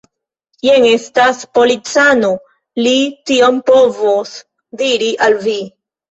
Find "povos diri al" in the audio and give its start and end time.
3.67-5.37